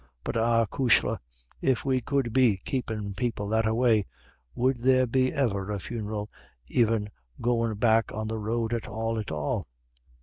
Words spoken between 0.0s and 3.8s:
But ah, acushla, if we could be keepin' people that a